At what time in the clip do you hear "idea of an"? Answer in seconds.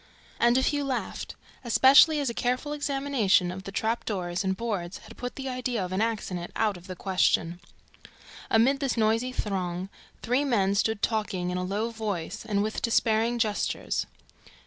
5.47-6.01